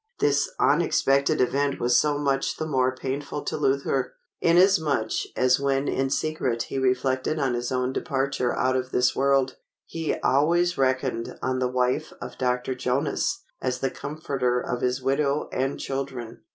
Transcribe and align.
This 0.19 0.49
unexpected 0.59 1.39
event 1.41 1.79
was 1.79 1.99
so 1.99 2.17
much 2.17 2.57
the 2.57 2.65
more 2.65 2.91
painful 2.95 3.43
to 3.43 3.55
Luther, 3.55 4.15
inasmuch 4.41 5.11
as 5.35 5.59
when 5.59 5.87
in 5.87 6.09
secret 6.09 6.63
he 6.63 6.79
reflected 6.79 7.37
on 7.37 7.53
his 7.53 7.71
own 7.71 7.93
departure 7.93 8.51
out 8.51 8.75
of 8.75 8.89
this 8.89 9.15
world, 9.15 9.57
he 9.85 10.15
always 10.21 10.75
reckoned 10.75 11.37
on 11.43 11.59
the 11.59 11.67
wife 11.67 12.13
of 12.19 12.39
Dr. 12.39 12.73
Jonas 12.73 13.43
as 13.61 13.77
the 13.77 13.91
comforter 13.91 14.59
of 14.59 14.81
his 14.81 15.03
widow 15.03 15.47
and 15.53 15.79
children. 15.79 16.41